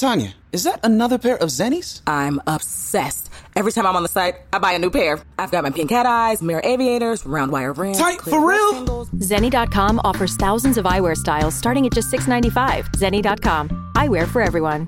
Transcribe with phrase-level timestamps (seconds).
[0.00, 2.00] Tanya, is that another pair of Zennies?
[2.06, 3.28] I'm obsessed.
[3.54, 5.20] Every time I'm on the site, I buy a new pair.
[5.38, 7.98] I've got my pink cat eyes, mirror aviators, round wire rims.
[7.98, 8.70] Tight, for real?
[8.70, 9.10] rectangles.
[9.10, 12.88] Zenni.com offers thousands of eyewear styles starting at just $6.95.
[12.96, 13.92] Zenni.com.
[13.94, 14.86] Eyewear for everyone.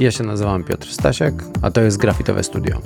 [0.00, 2.80] Ja się nazywam Piotr Stasiak, a to jest Grafitowe Studio.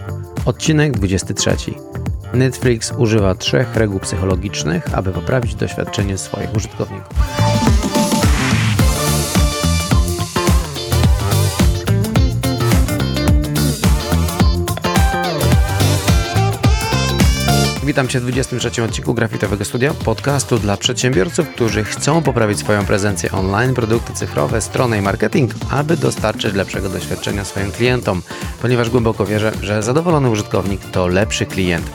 [0.45, 2.02] Odcinek 23.
[2.35, 7.17] Netflix używa trzech reguł psychologicznych, aby poprawić doświadczenie swoich użytkowników.
[17.85, 23.33] Witam Cię w 23 odcinku Grafitowego Studia, podcastu dla przedsiębiorców, którzy chcą poprawić swoją prezencję
[23.33, 28.23] online, produkty cyfrowe, stronę i marketing, aby dostarczyć lepszego doświadczenia swoim klientom,
[28.63, 31.91] ponieważ głęboko wierzę, że zadowolony użytkownik to lepszy klient.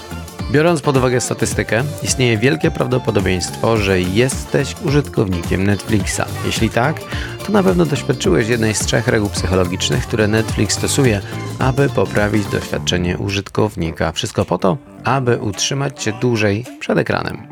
[0.51, 6.21] Biorąc pod uwagę statystykę, istnieje wielkie prawdopodobieństwo, że jesteś użytkownikiem Netflixa.
[6.45, 7.01] Jeśli tak,
[7.45, 11.21] to na pewno doświadczyłeś jednej z trzech reguł psychologicznych, które Netflix stosuje,
[11.59, 14.11] aby poprawić doświadczenie użytkownika.
[14.11, 17.47] Wszystko po to, aby utrzymać Cię dłużej przed ekranem.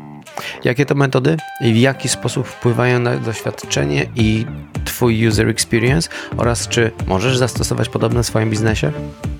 [0.64, 4.46] Jakie to metody i w jaki sposób wpływają na doświadczenie i
[4.84, 8.92] Twój user experience oraz czy możesz zastosować podobne w swoim biznesie?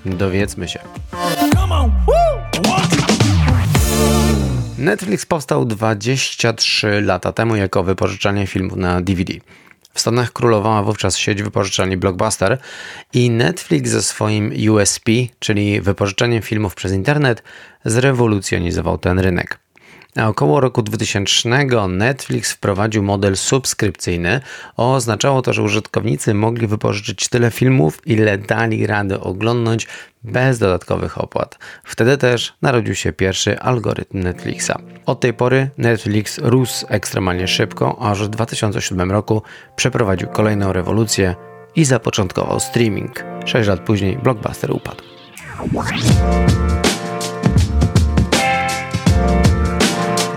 [0.05, 0.79] Dowiedzmy się.
[4.87, 9.33] Netflix powstał 23 lata temu jako wypożyczalnia filmów na DVD.
[9.93, 12.59] W Stanach królowała wówczas sieć wypożyczalni Blockbuster
[13.13, 17.43] i Netflix ze swoim USP, czyli wypożyczeniem filmów przez internet,
[17.85, 19.66] zrewolucjonizował ten rynek.
[20.25, 21.49] Około roku 2000
[21.89, 24.41] Netflix wprowadził model subskrypcyjny.
[24.77, 29.87] Oznaczało to, że użytkownicy mogli wypożyczyć tyle filmów, ile dali radę oglądnąć
[30.23, 31.59] bez dodatkowych opłat.
[31.85, 34.73] Wtedy też narodził się pierwszy algorytm Netflixa.
[35.07, 39.43] Od tej pory Netflix rósł ekstremalnie szybko, aż w 2007 roku
[39.77, 41.35] przeprowadził kolejną rewolucję
[41.77, 43.25] i zapoczątkował streaming.
[43.45, 45.03] Sześć lat później Blockbuster upadł.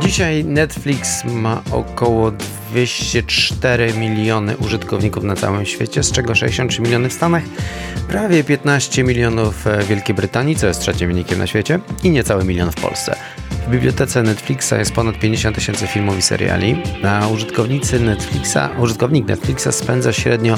[0.10, 7.14] Dzisiaj Netflix ma około 204 miliony użytkowników na całym świecie, z czego 63 miliony w
[7.14, 7.44] Stanach,
[8.08, 12.72] prawie 15 milionów w Wielkiej Brytanii, co jest trzecim wynikiem na świecie, i niecały milion
[12.72, 13.16] w Polsce.
[13.70, 19.72] W bibliotece Netflixa jest ponad 50 tysięcy filmów i seriali, a użytkownicy Netflixa, użytkownik Netflixa
[19.72, 20.56] spędza średnio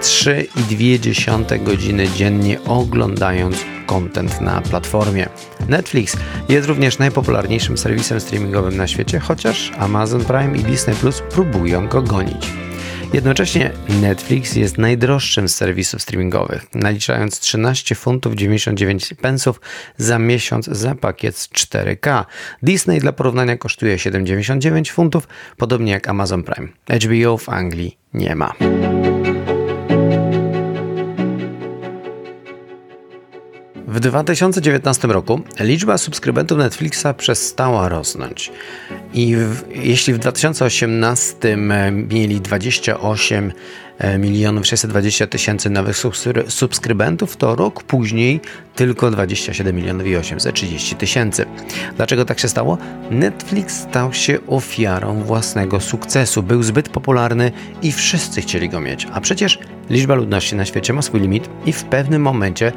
[0.00, 3.56] 3,2 godziny dziennie oglądając
[3.86, 5.28] content na platformie.
[5.68, 6.16] Netflix
[6.48, 12.02] jest również najpopularniejszym serwisem streamingowym na świecie, chociaż Amazon Prime i Disney Plus próbują go
[12.02, 12.46] gonić.
[13.12, 19.60] Jednocześnie Netflix jest najdroższym z serwisów streamingowych, naliczając 13 funtów 99 pensów
[19.96, 22.24] za miesiąc za pakiet 4K.
[22.62, 26.68] Disney dla porównania kosztuje 7,99 funtów, podobnie jak Amazon Prime.
[26.88, 28.54] HBO w Anglii nie ma.
[33.90, 38.52] W 2019 roku liczba subskrybentów Netflixa przestała rosnąć.
[39.14, 41.56] I w, jeśli w 2018
[41.92, 43.52] mieli 28
[44.18, 45.96] milionów 620 tysięcy nowych
[46.48, 48.40] subskrybentów, to rok później
[48.74, 51.46] tylko 27 milionów i 830 tysięcy.
[51.96, 52.78] Dlaczego tak się stało?
[53.10, 56.42] Netflix stał się ofiarą własnego sukcesu.
[56.42, 57.52] Był zbyt popularny
[57.82, 59.06] i wszyscy chcieli go mieć.
[59.12, 59.58] A przecież
[59.90, 62.72] liczba ludności na świecie ma swój limit i w pewnym momencie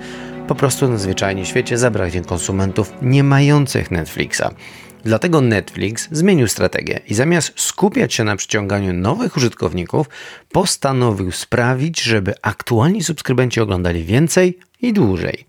[0.47, 4.43] po prostu na zwyczajnie świecie zabraknie konsumentów nie mających Netflixa.
[5.03, 10.09] Dlatego Netflix zmienił strategię i zamiast skupiać się na przyciąganiu nowych użytkowników,
[10.51, 15.45] postanowił sprawić, żeby aktualni subskrybenci oglądali więcej i dłużej.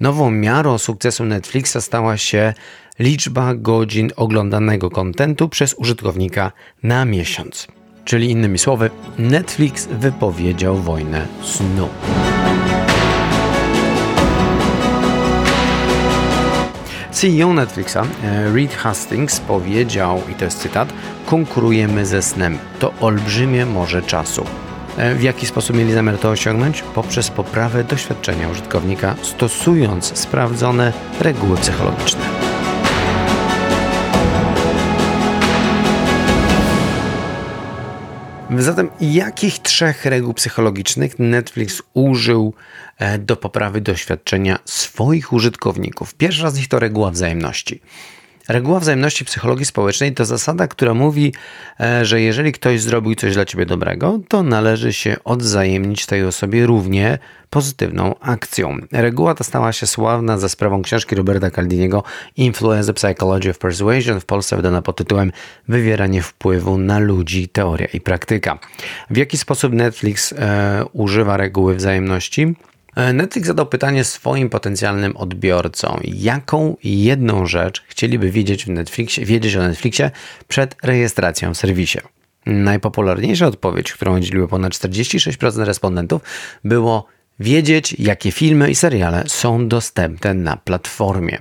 [0.00, 2.54] Nową miarą sukcesu Netflixa stała się
[2.98, 7.66] liczba godzin oglądanego kontentu przez użytkownika na miesiąc.
[8.04, 11.88] Czyli innymi słowy, Netflix wypowiedział wojnę snu.
[17.18, 20.92] CEO Netflixa, e, Reed Hastings, powiedział, i to jest cytat,
[21.26, 22.58] konkurujemy ze snem.
[22.78, 24.44] To olbrzymie morze czasu.
[24.96, 26.82] E, w jaki sposób mieli zamiar to osiągnąć?
[26.82, 32.47] Poprzez poprawę doświadczenia użytkownika, stosując sprawdzone reguły psychologiczne.
[38.58, 42.54] Zatem jakich trzech reguł psychologicznych Netflix użył
[42.98, 46.14] e, do poprawy doświadczenia swoich użytkowników?
[46.14, 47.80] Pierwsza z nich to reguła wzajemności.
[48.48, 51.34] Reguła wzajemności psychologii społecznej to zasada, która mówi,
[51.80, 56.66] e, że jeżeli ktoś zrobił coś dla ciebie dobrego, to należy się odwzajemnić tej osobie
[56.66, 57.18] równie
[57.50, 58.76] pozytywną akcją.
[58.92, 62.02] Reguła ta stała się sławna za sprawą książki Roberta Caldiniego
[62.36, 65.32] Influence Psychology of Persuasion, w Polsce wydana pod tytułem
[65.68, 68.58] Wywieranie wpływu na ludzi, teoria i praktyka.
[69.10, 72.54] W jaki sposób Netflix e, używa reguły wzajemności?
[72.98, 79.56] E, Netflix zadał pytanie swoim potencjalnym odbiorcom, jaką jedną rzecz chcieliby wiedzieć, w Netflixie, wiedzieć
[79.56, 80.10] o Netflixie
[80.48, 81.98] przed rejestracją w serwisie.
[82.46, 86.22] Najpopularniejsza odpowiedź, którą udzieliło ponad 46% respondentów,
[86.64, 87.06] było
[87.40, 91.38] wiedzieć, jakie filmy i seriale są dostępne na platformie.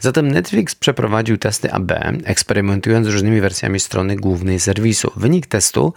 [0.00, 1.92] Zatem Netflix przeprowadził testy AB,
[2.24, 5.12] eksperymentując z różnymi wersjami strony głównej serwisu.
[5.16, 5.92] Wynik testu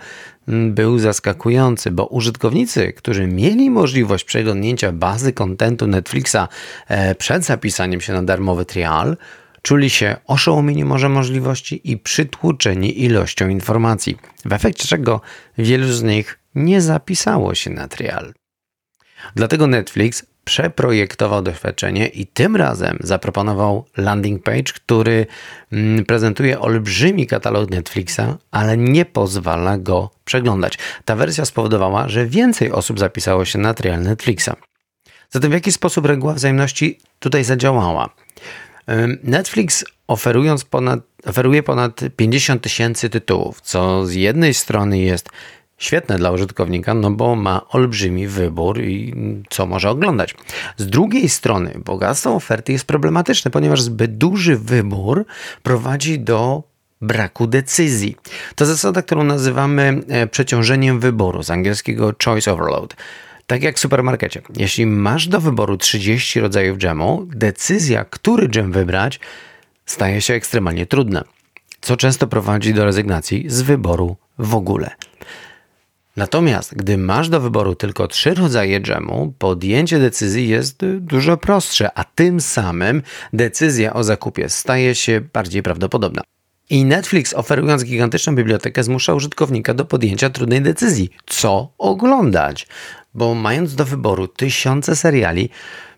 [0.50, 6.48] był zaskakujący, bo użytkownicy, którzy mieli możliwość przeglądnięcia bazy kontentu Netflixa
[6.88, 9.18] e, przed zapisaniem się na darmowy trial,
[9.62, 15.22] czuli się oszołomieni może możliwości i przytłoczeni ilością informacji, w efekcie czego
[15.58, 18.34] wielu z nich nie zapisało się na trial.
[19.36, 25.26] Dlatego Netflix przeprojektował doświadczenie i tym razem zaproponował landing page, który
[25.72, 30.78] mm, prezentuje olbrzymi katalog Netflixa, ale nie pozwala go przeglądać.
[31.06, 34.50] Ta wersja spowodowała, że więcej osób zapisało się na trial Netflixa.
[35.30, 38.10] Zatem w jaki sposób reguła wzajemności tutaj zadziałała?
[39.24, 45.30] Netflix oferując ponad, oferuje ponad 50 tysięcy tytułów, co z jednej strony jest
[45.80, 49.16] świetne dla użytkownika, no bo ma olbrzymi wybór i
[49.50, 50.36] co może oglądać.
[50.78, 55.26] Z drugiej strony, bogactwo oferty jest problematyczne, ponieważ zbyt duży wybór
[55.64, 56.64] prowadzi do
[57.02, 58.16] braku decyzji.
[58.56, 62.96] To zasada, którą nazywamy e, przeciążeniem wyboru, z angielskiego choice overload.
[63.48, 64.42] Tak jak w supermarkecie.
[64.58, 69.20] Jeśli masz do wyboru 30 rodzajów dżemu, decyzja, który dżem wybrać,
[69.86, 71.24] staje się ekstremalnie trudna,
[71.82, 74.92] co często prowadzi do rezygnacji z wyboru w ogóle.
[76.20, 82.04] Natomiast gdy masz do wyboru tylko trzy rodzaje dżemu, podjęcie decyzji jest dużo prostsze, a
[82.04, 83.02] tym samym
[83.34, 86.22] decyzja o zakupie staje się bardziej prawdopodobna.
[86.70, 92.68] I Netflix, oferując gigantyczną bibliotekę, zmusza użytkownika do podjęcia trudnej decyzji, co oglądać.
[93.14, 95.50] Bo mając do wyboru tysiące seriali,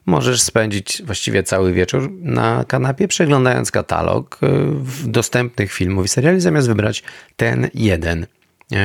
[0.05, 6.67] możesz spędzić właściwie cały wieczór na kanapie, przeglądając katalog y, dostępnych filmów i seriali, zamiast
[6.67, 7.03] wybrać
[7.35, 8.25] ten jeden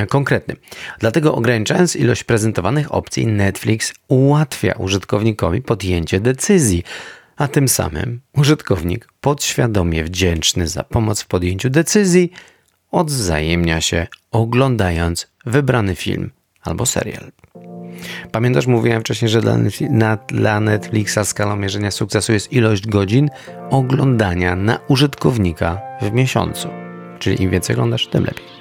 [0.09, 0.57] konkretny.
[0.99, 6.85] Dlatego ograniczając ilość prezentowanych opcji, Netflix ułatwia użytkownikowi podjęcie decyzji,
[7.37, 12.33] a tym samym użytkownik podświadomie wdzięczny za pomoc w podjęciu decyzji
[12.91, 16.31] odwzajemnia się oglądając wybrany film
[16.63, 17.33] albo serial.
[18.33, 19.41] Pamiętasz, mówiłem wcześniej, że
[20.29, 23.29] dla Netflixa skalą mierzenia sukcesu jest ilość godzin
[23.71, 26.69] oglądania na użytkownika w miesiącu.
[27.19, 28.56] Czyli im więcej oglądasz, tym lepiej.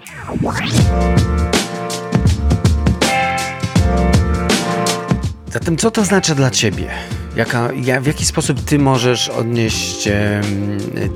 [5.51, 6.89] Zatem co to znaczy dla Ciebie?
[7.35, 7.69] Jaka,
[8.01, 10.41] w jaki sposób Ty możesz odnieść e,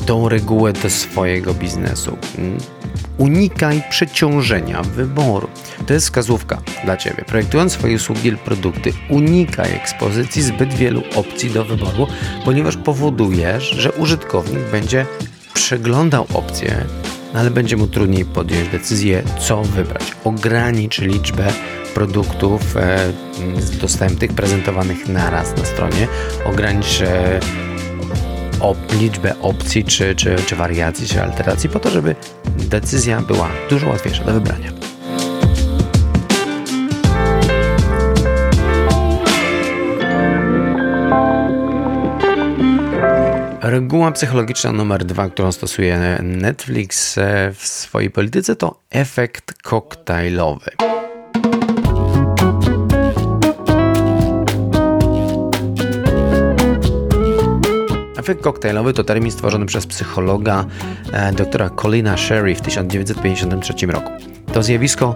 [0.05, 2.17] tą regułę do swojego biznesu?
[2.37, 2.57] Mm,
[3.17, 5.47] unikaj przeciążenia wyboru.
[5.87, 7.23] To jest wskazówka dla Ciebie.
[7.27, 12.07] Projektując swoje usługi lub produkty, unikaj ekspozycji zbyt wielu opcji do wyboru,
[12.45, 15.05] ponieważ powodujesz, że użytkownik będzie
[15.53, 16.85] przeglądał opcje,
[17.33, 20.03] ale będzie mu trudniej podjąć decyzję, co wybrać.
[20.23, 21.47] Ogranicz liczbę
[21.93, 23.13] produktów e,
[23.81, 26.07] dostępnych, prezentowanych naraz na stronie.
[26.45, 27.39] Ogranicz e,
[28.59, 32.15] op, liczbę opcji, czy, czy, czy wariacji, czy alteracji, po to, żeby
[32.57, 34.71] decyzja była dużo łatwiejsza do wybrania.
[43.69, 50.71] Reguła psychologiczna numer dwa, którą stosuje Netflix e, w swojej polityce, to efekt koktajlowy.
[58.17, 60.65] Efekt koktajlowy to termin stworzony przez psychologa
[61.13, 64.11] e, doktora Colina Sherry w 1953 roku.
[64.53, 65.15] To zjawisko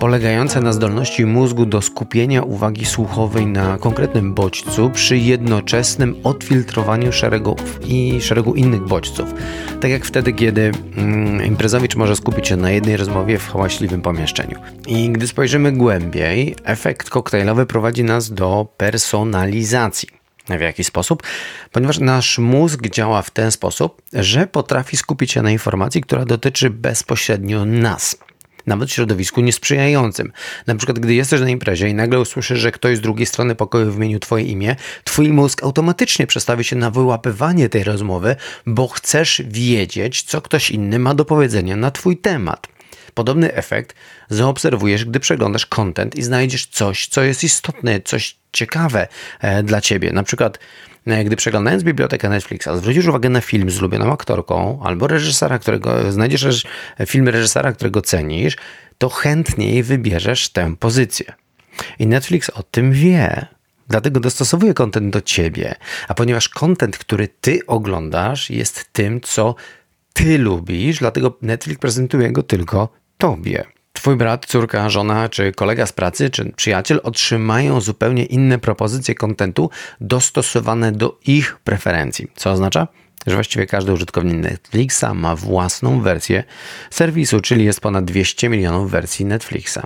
[0.00, 7.56] polegające na zdolności mózgu do skupienia uwagi słuchowej na konkretnym bodźcu przy jednoczesnym odfiltrowaniu szeregu
[7.86, 9.34] i szeregu innych bodźców.
[9.80, 14.58] Tak jak wtedy, kiedy mm, imprezowicz może skupić się na jednej rozmowie w hałaśliwym pomieszczeniu.
[14.86, 20.08] I gdy spojrzymy głębiej, efekt koktajlowy prowadzi nas do personalizacji.
[20.48, 21.22] W jaki sposób?
[21.72, 26.70] Ponieważ nasz mózg działa w ten sposób, że potrafi skupić się na informacji, która dotyczy
[26.70, 28.16] bezpośrednio nas.
[28.66, 30.32] Nawet w środowisku niesprzyjającym.
[30.66, 33.92] Na przykład, gdy jesteś na imprezie i nagle usłyszysz, że ktoś z drugiej strony pokoju
[33.92, 40.22] wymienił twoje imię, twój mózg automatycznie przestawi się na wyłapywanie tej rozmowy, bo chcesz wiedzieć,
[40.22, 42.66] co ktoś inny ma do powiedzenia na twój temat.
[43.14, 43.94] Podobny efekt
[44.30, 49.08] zaobserwujesz, gdy przeglądasz content i znajdziesz coś, co jest istotne, coś ciekawe
[49.40, 50.12] e, dla ciebie.
[50.12, 50.58] Na przykład,
[51.06, 56.66] gdy przeglądając bibliotekę Netflixa, zwrócisz uwagę na film z ulubioną aktorką albo reżysera, którego znajdziesz
[57.06, 58.56] film reżysera, którego cenisz,
[58.98, 61.32] to chętniej wybierzesz tę pozycję.
[61.98, 63.46] I Netflix o tym wie.
[63.88, 65.74] Dlatego dostosowuje kontent do ciebie.
[66.08, 69.54] A ponieważ kontent, który ty oglądasz, jest tym, co
[70.12, 73.64] ty lubisz, dlatego Netflix prezentuje go tylko tobie.
[74.04, 79.70] Twój brat, córka, żona, czy kolega z pracy, czy przyjaciel otrzymają zupełnie inne propozycje kontentu
[80.00, 82.30] dostosowane do ich preferencji.
[82.36, 82.88] Co oznacza?
[83.26, 86.44] że właściwie każdy użytkownik Netflixa ma własną wersję
[86.90, 89.78] serwisu, czyli jest ponad 200 milionów wersji Netflixa.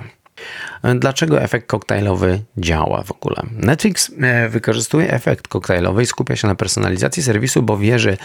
[0.95, 3.43] Dlaczego efekt koktajlowy działa w ogóle?
[3.53, 8.17] Netflix e, wykorzystuje efekt koktajlowy i skupia się na personalizacji serwisu, bo wierzy,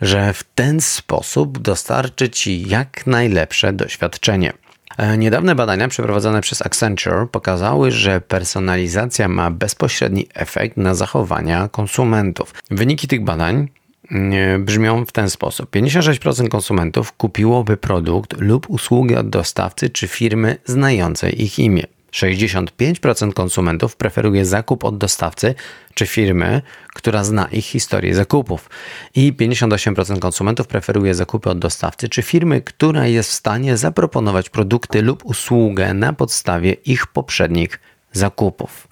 [0.00, 4.61] że w ten sposób dostarczy Ci jak najlepsze doświadczenie.
[4.98, 12.54] E, niedawne badania przeprowadzone przez Accenture pokazały, że personalizacja ma bezpośredni efekt na zachowania konsumentów.
[12.70, 13.68] Wyniki tych badań
[14.10, 20.56] mm, brzmią w ten sposób: 56% konsumentów kupiłoby produkt lub usługę od dostawcy czy firmy
[20.64, 21.84] znającej ich imię.
[22.12, 25.54] 65% konsumentów preferuje zakup od dostawcy
[25.94, 26.62] czy firmy,
[26.94, 28.70] która zna ich historię zakupów.
[29.14, 35.02] I 58% konsumentów preferuje zakupy od dostawcy czy firmy, która jest w stanie zaproponować produkty
[35.02, 37.80] lub usługę na podstawie ich poprzednich
[38.12, 38.88] zakupów.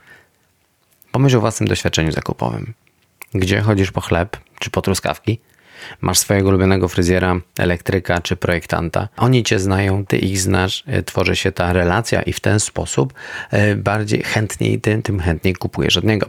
[1.13, 2.75] Pomyśl o własnym doświadczeniu zakupowym.
[3.35, 5.41] Gdzie chodzisz po chleb czy po truskawki?
[6.01, 9.09] Masz swojego ulubionego fryzjera, elektryka czy projektanta.
[9.17, 13.15] Oni cię znają, ty ich znasz, e, tworzy się ta relacja i w ten sposób
[13.51, 16.27] e, bardziej chętniej tym, chętniej kupujesz od niego.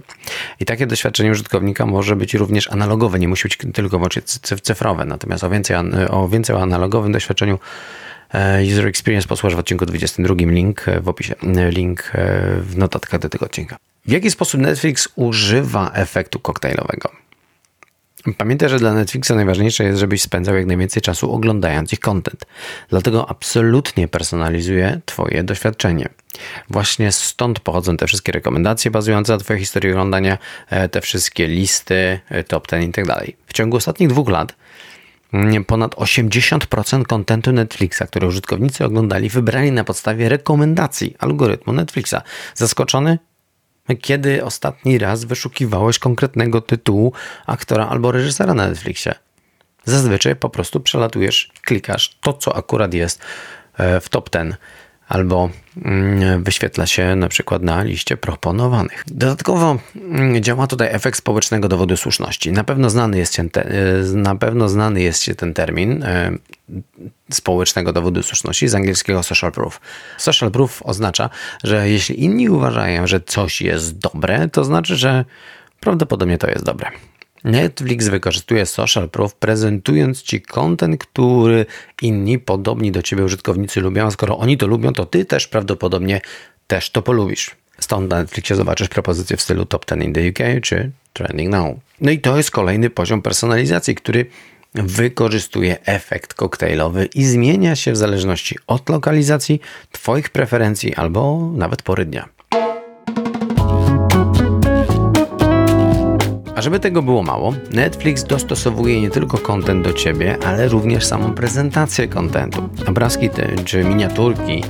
[0.60, 4.22] I takie doświadczenie użytkownika może być również analogowe, nie musi być tylko wyłącznie
[4.62, 5.06] cyfrowe.
[5.06, 5.78] Natomiast o więcej,
[6.10, 7.60] o więcej o analogowym doświadczeniu
[8.34, 11.36] e, User Experience posłuchasz w odcinku 22, link w opisie,
[11.70, 12.12] link
[12.62, 13.78] w notatkach do tego odcinka.
[14.06, 17.21] W jaki sposób Netflix używa efektu koktajlowego?
[18.38, 22.46] Pamiętaj, że dla Netflixa najważniejsze jest, żebyś spędzał jak najwięcej czasu oglądając ich content.
[22.90, 26.10] Dlatego absolutnie personalizuje Twoje doświadczenie.
[26.70, 30.38] Właśnie stąd pochodzą te wszystkie rekomendacje bazujące na Twojej historii oglądania,
[30.70, 33.36] e, te wszystkie listy, e, top ten i tak dalej.
[33.48, 34.56] W ciągu ostatnich dwóch lat
[35.34, 42.16] mm, ponad 80% kontentu Netflixa, które użytkownicy oglądali, wybrali na podstawie rekomendacji algorytmu Netflixa.
[42.56, 43.18] Zaskoczony?
[44.02, 47.14] Kiedy ostatni raz wyszukiwałeś konkretnego tytułu
[47.46, 49.16] aktora albo reżysera na Netflixie?
[49.86, 53.22] Zazwyczaj po prostu przelatujesz, klikasz to, co akurat jest
[53.78, 54.56] e, w top 10
[55.12, 55.50] albo
[55.86, 59.04] mm, wyświetla się na przykład na liście proponowanych.
[59.08, 62.52] Dodatkowo mm, działa tutaj efekt społecznego dowodu słuszności.
[62.52, 63.64] Na pewno znany jest, ten, e,
[64.14, 66.32] na pewno znany jest ten termin e,
[67.32, 69.82] społecznego dowodu słuszności z angielskiego social proof.
[70.18, 71.30] Social proof oznacza,
[71.64, 75.26] że jeśli inni uważają, że coś jest dobre, to znaczy, że
[75.80, 76.92] prawdopodobnie to jest dobre.
[77.44, 81.66] Netflix wykorzystuje social proof, prezentując ci content, który
[82.02, 86.22] inni podobni do ciebie użytkownicy lubią, a skoro oni to lubią, to ty też prawdopodobnie
[86.68, 87.56] też to polubisz.
[87.80, 91.78] Stąd na Netflixie zobaczysz propozycje w stylu Top 10 in the UK czy Trending Now.
[92.02, 94.26] No i to jest kolejny poziom personalizacji, który
[94.74, 102.06] wykorzystuje efekt koktajlowy i zmienia się w zależności od lokalizacji, Twoich preferencji albo nawet pory
[102.06, 102.30] dnia.
[106.62, 111.34] A żeby tego było mało, Netflix dostosowuje nie tylko content do ciebie, ale również samą
[111.34, 112.70] prezentację kontentu.
[112.88, 113.30] Obrazki
[113.66, 114.64] czy miniaturki,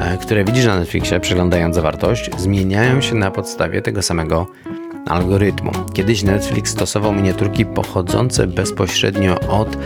[0.00, 4.46] e, które widzisz na Netflixie, przeglądając zawartość, zmieniają się na podstawie tego samego
[5.06, 5.70] algorytmu.
[5.94, 9.76] Kiedyś Netflix stosował miniaturki pochodzące bezpośrednio od,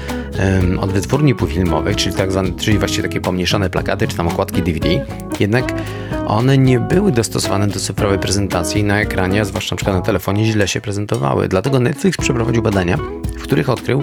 [0.60, 4.62] um, od wytwórni filmowych, czyli, tak zwane, czyli właściwie takie pomniejszone plakaty czy tam okładki
[4.62, 4.88] DVD.
[5.40, 5.72] Jednak
[6.26, 10.68] one nie były dostosowane do cyfrowej prezentacji na ekranie, a zwłaszcza na na telefonie źle
[10.68, 11.48] się prezentowały.
[11.48, 12.98] Dlatego Netflix przeprowadził badania,
[13.38, 14.02] w których odkrył,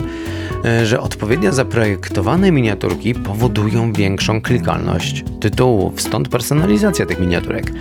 [0.66, 7.72] e, że odpowiednio zaprojektowane miniaturki powodują większą klikalność tytułów, stąd personalizacja tych miniaturek.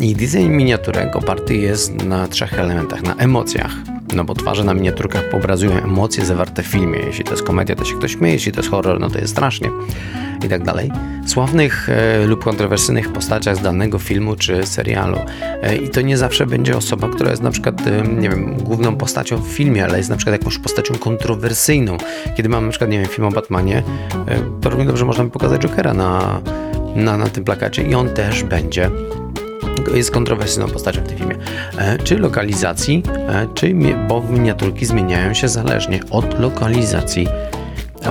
[0.00, 3.02] I design miniaturek oparty jest na trzech elementach.
[3.02, 3.72] Na emocjach,
[4.14, 6.98] no bo twarze na miniaturkach obrazują emocje zawarte w filmie.
[6.98, 9.32] Jeśli to jest komedia, to się ktoś śmieje, jeśli to jest horror, no to jest
[9.32, 9.70] strasznie
[10.44, 10.90] i tak dalej.
[11.26, 15.18] Sławnych e, lub kontrowersyjnych postaciach z danego filmu czy serialu.
[15.62, 18.96] E, I to nie zawsze będzie osoba, która jest na przykład, e, nie wiem, główną
[18.96, 21.96] postacią w filmie, ale jest na przykład jakąś postacią kontrowersyjną.
[22.36, 23.82] Kiedy mamy na przykład, nie wiem, film o Batmanie,
[24.28, 26.40] e, to równie dobrze można by pokazać Jokera na
[26.94, 28.90] na, na tym plakacie i on też będzie
[29.94, 31.36] jest kontrowersyjną postacią w tym filmie.
[31.78, 33.74] E, czy lokalizacji, e, czy
[34.08, 37.28] bo miniaturki zmieniają się zależnie od lokalizacji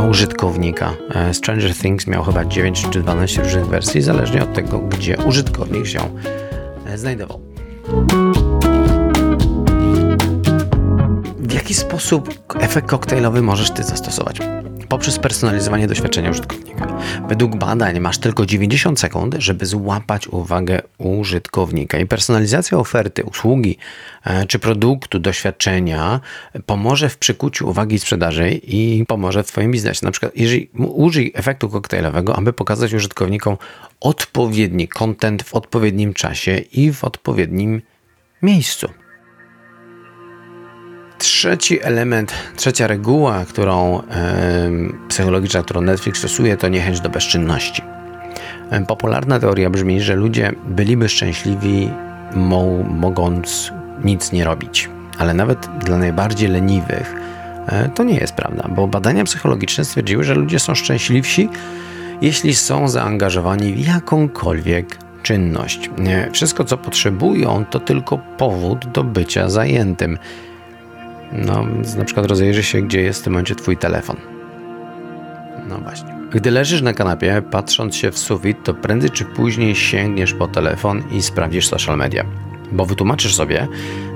[0.10, 0.94] użytkownika.
[1.16, 5.88] E, Stranger Things miał chyba 9 czy 12 różnych wersji, zależnie od tego, gdzie użytkownik
[5.88, 6.00] się
[6.96, 7.40] znajdował.
[11.40, 14.40] W jaki sposób efekt koktajlowy możesz Ty zastosować?
[14.94, 16.98] Poprzez personalizowanie doświadczenia użytkownika.
[17.28, 23.78] Według badań masz tylko 90 sekund, żeby złapać uwagę użytkownika i personalizacja oferty, usługi
[24.24, 26.20] e, czy produktu, doświadczenia
[26.66, 30.06] pomoże w przykuciu uwagi sprzedaży i pomoże w Twoim biznesie.
[30.06, 33.58] Na przykład, jeżeli użyj efektu koktajlowego, aby pokazać użytkownikom
[34.00, 37.82] odpowiedni content w odpowiednim czasie i w odpowiednim
[38.42, 39.03] miejscu.
[41.24, 44.04] Trzeci element, trzecia reguła, którą e,
[45.08, 47.82] psychologiczna, którą Netflix stosuje, to niechęć do bezczynności.
[48.88, 51.90] Popularna teoria brzmi, że ludzie byliby szczęśliwi,
[52.36, 53.72] mo mogąc
[54.04, 54.90] nic nie robić.
[55.18, 57.16] Ale nawet dla najbardziej leniwych
[57.68, 61.50] e, to nie jest prawda, bo badania psychologiczne stwierdziły, że ludzie są szczęśliwsi,
[62.22, 65.90] jeśli są zaangażowani w jakąkolwiek czynność.
[66.32, 70.18] Wszystko, co potrzebują, to tylko powód do bycia zajętym.
[71.34, 74.18] No, więc na przykład rozejrzy się, gdzie jest w tym momencie Twój telefon.
[75.70, 76.14] No właśnie.
[76.32, 81.04] Gdy leżysz na kanapie, patrząc się w sufit, to prędzej czy później sięgniesz po telefon
[81.12, 82.26] i sprawdzisz social media.
[82.72, 83.68] Bo wytłumaczysz sobie,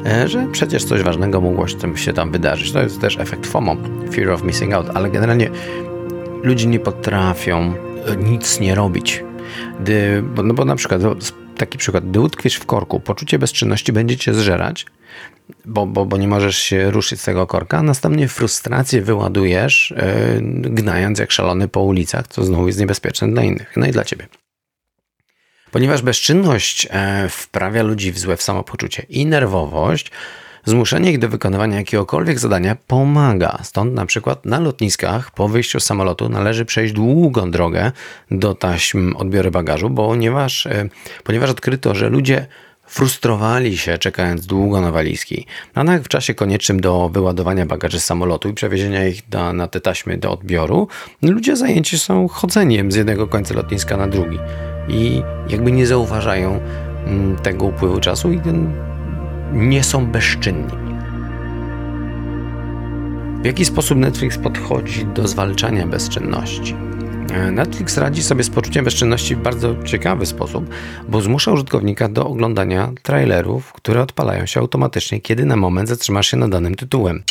[0.05, 2.71] e, że przecież coś ważnego mogło się tam wydarzyć.
[2.71, 3.75] To jest też efekt FOMO,
[4.13, 5.49] Fear of Missing Out, ale generalnie
[6.43, 7.73] ludzie nie potrafią
[8.05, 9.23] e, nic nie robić.
[9.79, 11.01] Gdy, no bo na przykład,
[11.57, 14.85] taki przykład, gdy utkwiesz w korku, poczucie bezczynności będzie cię zżerać,
[15.65, 21.19] bo, bo, bo nie możesz się ruszyć z tego korka, następnie frustrację wyładujesz, yy, gnając
[21.19, 24.27] jak szalony po ulicach, co znowu jest niebezpieczne dla innych, no i dla ciebie.
[25.71, 30.11] Ponieważ bezczynność e, wprawia ludzi w złe w samopoczucie i nerwowość,
[30.67, 33.59] zmuszenie ich do wykonywania jakiegokolwiek zadania pomaga.
[33.63, 37.91] Stąd na przykład na lotniskach po wyjściu z samolotu należy przejść długą drogę
[38.31, 40.89] do taśm odbioru bagażu, ponieważ, e,
[41.23, 42.47] ponieważ odkryto, że ludzie
[42.87, 45.45] frustrowali się czekając długo na walizki.
[45.77, 49.81] Jednak w czasie koniecznym do wyładowania bagaży z samolotu i przewiezienia ich do, na te
[49.81, 50.87] taśmy do odbioru,
[51.21, 54.39] ludzie zajęci są chodzeniem z jednego końca lotniska na drugi
[54.87, 56.59] i jakby nie zauważają
[57.05, 58.39] mm, tego upływu czasu i
[59.53, 60.87] nie są bezczynni.
[63.41, 66.75] W jaki sposób Netflix podchodzi do zwalczania bezczynności?
[67.33, 70.69] E, Netflix radzi sobie z poczuciem bezczynności w bardzo ciekawy sposób,
[71.07, 76.37] bo zmusza użytkownika do oglądania trailerów, które odpalają się automatycznie, kiedy na moment zatrzymasz się
[76.37, 77.23] na danym tytułem.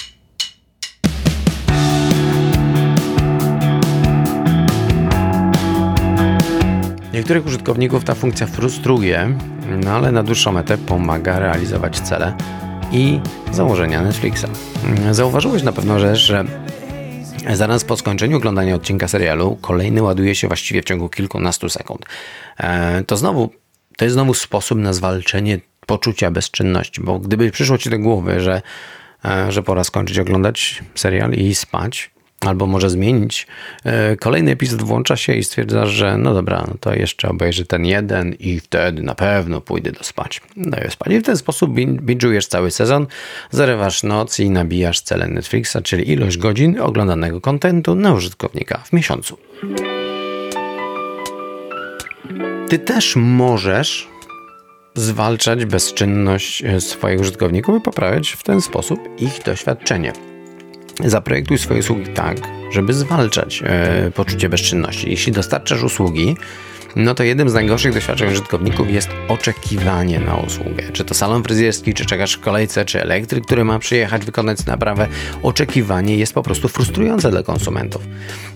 [7.17, 9.39] Niektórych użytkowników ta funkcja frustruje,
[9.85, 12.35] no ale na dłuższą metę pomaga realizować cele
[12.93, 13.21] i
[13.53, 14.45] założenia Netflixa.
[15.11, 16.45] Zauważyłeś na pewno rzecz, że
[17.55, 22.07] Zaraz po skończeniu oglądania odcinka serialu, kolejny ładuje się właściwie w ciągu kilkunastu sekund.
[22.59, 23.51] E, to znowu,
[23.97, 28.63] to jest znowu sposób na zwalczenie poczucia bezczynności, bo gdyby przyszło ci do głowy, że,
[29.25, 33.47] e, że pora skończyć oglądać serial i spać, albo może zmienić.
[33.85, 37.85] E, kolejny epizod włącza się i stwierdza, że no dobra, no to jeszcze obejrzy ten
[37.85, 40.41] jeden i wtedy na pewno pójdę do spać.
[40.57, 41.13] No i spać.
[41.13, 43.07] I w ten sposób binge'ujesz cały sezon,
[43.51, 49.39] zarywasz noc i nabijasz cele Netflixa, czyli ilość godzin oglądanego kontentu na użytkownika w miesiącu.
[52.69, 54.09] Ty też możesz
[54.95, 60.36] zwalczać bezczynność e, swoich użytkowników i poprawiać w ten sposób ich doświadczenie.
[61.05, 62.37] Zaprojektuj swoje usługi tak,
[62.73, 65.11] żeby zwalczać e, poczucie bezczynności.
[65.11, 66.37] Jeśli dostarczasz usługi,
[66.97, 70.83] no to jednym z najgorszych doświadczeń użytkowników jest oczekiwanie na usługę.
[70.93, 75.09] Czy to salon fryzjerski, czy czekasz w kolejce, czy elektryk, który ma przyjechać, wykonać naprawę.
[75.43, 78.03] Oczekiwanie jest po prostu frustrujące dla konsumentów.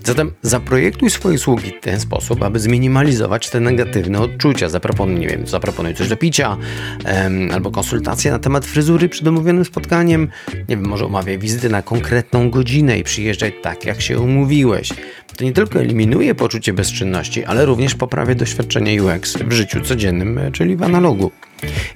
[0.05, 4.69] Zatem zaprojektuj swoje usługi w ten sposób, aby zminimalizować te negatywne odczucia.
[4.69, 6.57] Zaproponuj, nie wiem, zaproponuj coś do picia,
[7.05, 10.29] em, albo konsultację na temat fryzury przed domówionym spotkaniem.
[10.69, 14.93] Nie wiem, może umawiaj wizyty na konkretną godzinę i przyjeżdżaj tak, jak się umówiłeś.
[15.41, 20.51] To nie tylko eliminuje poczucie bezczynności, ale również poprawia doświadczenie UX w życiu codziennym, e,
[20.51, 21.31] czyli w analogu.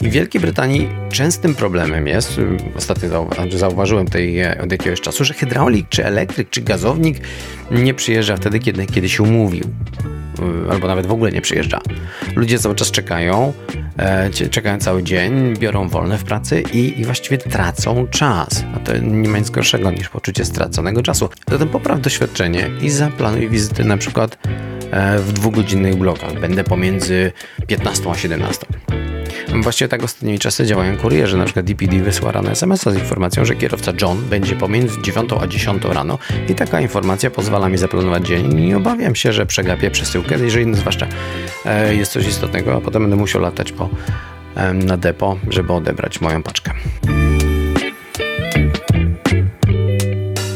[0.01, 5.01] I w Wielkiej Brytanii częstym problemem jest, y, ostatnio znaczy zauważyłem tutaj e, od jakiegoś
[5.01, 7.19] czasu, że hydraulik, czy elektryk, czy gazownik
[7.71, 9.65] nie przyjeżdża wtedy, kiedy, kiedy się umówił.
[10.71, 11.81] Albo nawet w ogóle nie przyjeżdża.
[12.37, 13.84] Ludzie cały czas czekają, e,
[14.51, 18.65] czekają cały dzień, biorą wolne w pracy i, i właściwie tracą czas.
[18.75, 21.29] A to nie ma nic gorszego niż poczucie straconego czasu.
[21.51, 24.39] Zatem popraw doświadczenie i zaplanuj wizyty na przykład
[24.91, 26.41] e, w dwugodzinnych blokach.
[26.41, 27.33] Będę pomiędzy
[27.67, 28.67] 15 a 17.
[29.63, 31.37] Właściwie tak ostatnimi czasy działają kurierzy.
[31.37, 35.47] Na przykład DPD wysła rano SMS-a z informacją, że kierowca John będzie pomiędzy 9 a
[35.47, 38.55] 10 rano i taka informacja pozwala mi zaplanować dzień.
[38.55, 41.07] Nie obawiam się, że przegapię przesyłkę, jeżeli zwłaszcza
[41.65, 43.89] e, jest coś istotnego, a potem będę musiał latać po,
[44.75, 46.73] na depo, żeby odebrać moją paczkę.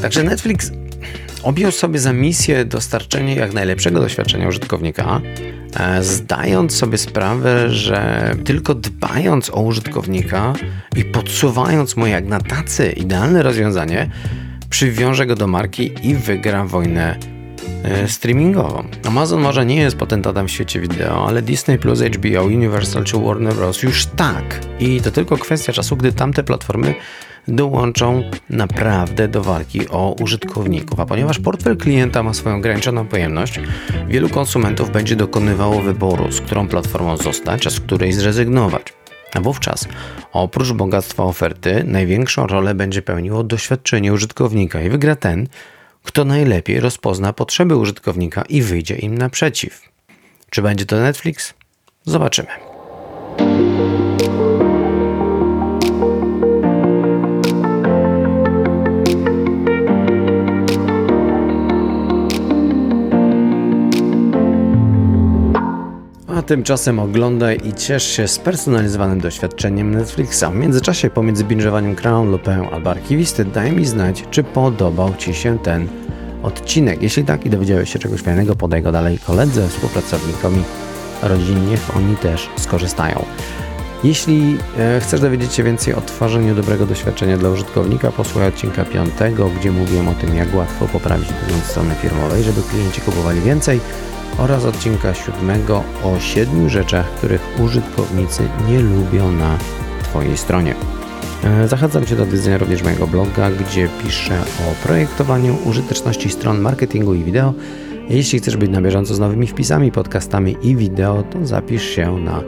[0.02, 0.72] Także Netflix
[1.48, 5.20] objął sobie za misję dostarczenie jak najlepszego doświadczenia użytkownika,
[5.76, 10.52] e, zdając sobie sprawę, że tylko dbając o użytkownika
[10.96, 14.10] i podsuwając mu jak na tacy idealne rozwiązanie,
[14.70, 17.18] przywiąże go do marki i wygra wojnę
[17.84, 18.84] e, streamingową.
[19.04, 23.54] Amazon może nie jest potentatem w świecie wideo, ale Disney Plus, HBO, Universal czy Warner
[23.54, 23.82] Bros.
[23.82, 24.60] już tak.
[24.80, 26.94] I to tylko kwestia czasu, gdy tamte platformy
[27.48, 31.00] dołączą naprawdę do walki o użytkowników.
[31.00, 33.60] A ponieważ portfel klienta ma swoją ograniczoną pojemność,
[34.08, 38.92] wielu konsumentów będzie dokonywało wyboru, z którą platformą zostać, a z której zrezygnować.
[39.34, 39.88] A wówczas,
[40.32, 45.48] oprócz bogactwa oferty, największą rolę będzie pełniło doświadczenie użytkownika i wygra ten,
[46.04, 49.82] kto najlepiej rozpozna potrzeby użytkownika i wyjdzie im naprzeciw.
[50.50, 51.54] Czy będzie to Netflix?
[52.04, 52.48] Zobaczymy.
[66.48, 70.44] Tymczasem oglądaj i ciesz się spersonalizowanym doświadczeniem Netflixa.
[70.52, 75.58] W międzyczasie pomiędzy binge'owaniem Crown, Lupin albo Archiwisty daj mi znać, czy podobał Ci się
[75.58, 75.88] ten
[76.42, 77.02] odcinek.
[77.02, 80.62] Jeśli tak i dowiedziałeś się czegoś fajnego, podaj go dalej koledze, współpracownikowi,
[81.22, 83.24] rodzinie, niech oni też skorzystają.
[84.04, 89.10] Jeśli e, chcesz dowiedzieć się więcej o tworzeniu dobrego doświadczenia dla użytkownika, posłuchaj odcinka 5,
[89.60, 93.80] gdzie mówiłem o tym, jak łatwo poprawić wygląd strony firmowej, żeby klienci kupowali więcej
[94.38, 99.58] oraz odcinka siódmego o siedmiu rzeczach, których użytkownicy nie lubią na
[100.02, 100.74] Twojej stronie.
[101.44, 107.14] E, zachęcam Cię do odwiedzenia również mojego bloga, gdzie piszę o projektowaniu użyteczności stron marketingu
[107.14, 107.54] i wideo.
[108.08, 112.42] Jeśli chcesz być na bieżąco z nowymi wpisami, podcastami i wideo, to zapisz się na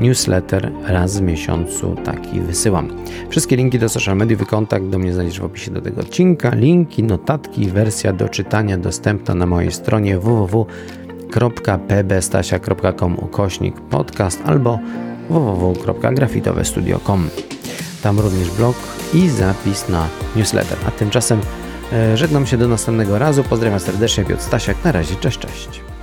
[0.00, 2.88] newsletter raz w miesiącu taki wysyłam.
[3.28, 6.54] Wszystkie linki do social mediów i kontakt do mnie znajdziesz w opisie do tego odcinka.
[6.54, 10.66] Linki, notatki, wersja do czytania dostępna na mojej stronie www
[11.34, 14.78] www.pbstasia.com ukośnik podcast albo
[15.30, 17.28] www.grafitowestudio.com.
[18.02, 18.76] Tam również blog
[19.14, 20.78] i zapis na newsletter.
[20.88, 21.40] A tymczasem
[21.92, 23.44] e, żegnam się do następnego razu.
[23.44, 24.84] Pozdrawiam serdecznie, Piotr Stasiak.
[24.84, 25.93] Na razie, cześć, cześć.